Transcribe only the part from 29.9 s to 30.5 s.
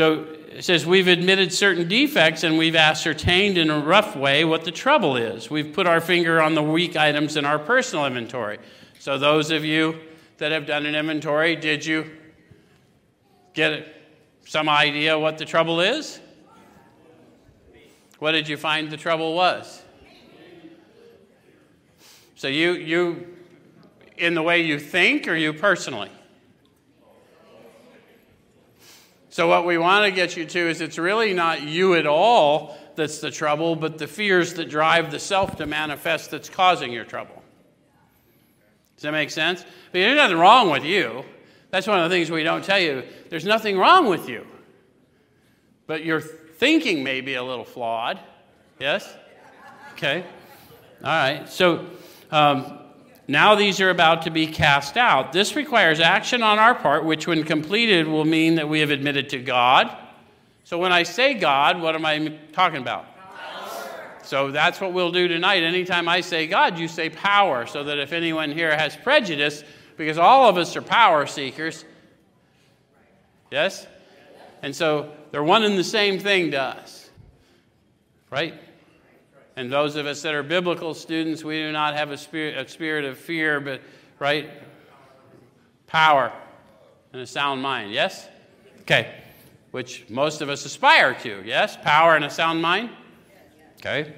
to get you